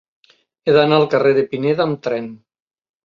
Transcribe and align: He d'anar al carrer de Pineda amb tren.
He 0.69 0.73
d'anar 0.77 0.97
al 1.01 1.05
carrer 1.13 1.35
de 1.41 1.43
Pineda 1.53 1.85
amb 1.89 2.01
tren. 2.09 2.31